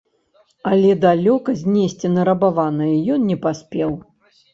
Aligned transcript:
Але 0.69 0.93
далёка 1.03 1.53
знесці 1.63 2.11
нарабаванае 2.13 2.89
ён 3.17 3.21
не 3.33 3.37
паспеў. 3.45 3.93